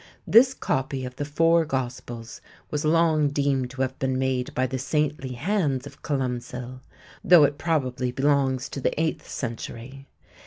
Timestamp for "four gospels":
1.25-2.41